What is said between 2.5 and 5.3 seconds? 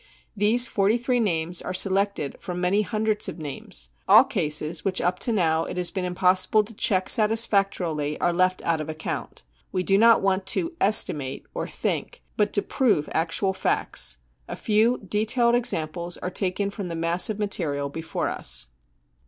many hundreds of names; all cases which up